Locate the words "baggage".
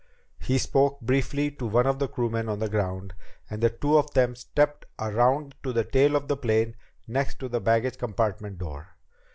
7.61-7.99